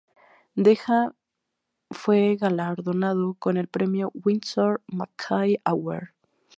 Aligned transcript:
Deja 0.55 1.13
fue 1.91 2.35
galardonado 2.35 3.35
con 3.35 3.55
el 3.57 3.67
premio 3.67 4.09
Winsor 4.15 4.81
McCay 4.87 5.59
Award. 5.63 6.09